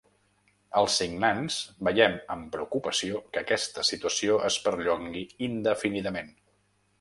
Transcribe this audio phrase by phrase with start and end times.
[0.79, 1.57] Els signants
[1.87, 6.35] veiem amb preocupació que aquesta situació es perllongui indefinidament.